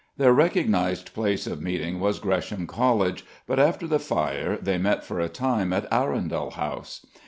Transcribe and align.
Their 0.17 0.33
recognised 0.33 1.13
place 1.13 1.45
of 1.45 1.61
meeting 1.61 1.99
was 1.99 2.17
Gresham 2.17 2.65
College, 2.65 3.23
but 3.45 3.59
after 3.59 3.85
the 3.85 3.99
fire 3.99 4.57
they 4.59 4.79
met 4.79 5.03
for 5.05 5.19
a 5.19 5.29
time 5.29 5.71
at 5.71 5.85
Arundel 5.93 6.49
House. 6.55 7.05